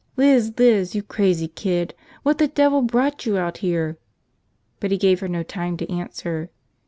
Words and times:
"Liz, 0.17 0.51
Liz, 0.57 0.95
you 0.95 1.03
crazy 1.03 1.47
kid! 1.47 1.93
What 2.23 2.39
the 2.39 2.47
devil 2.47 2.81
brought 2.81 3.27
you 3.27 3.37
out 3.37 3.57
here?" 3.59 3.99
But 4.79 4.89
he 4.89 4.97
gave 4.97 5.19
her 5.19 5.27
no 5.27 5.43
time 5.43 5.77
to 5.77 5.87
answer. 5.91 6.49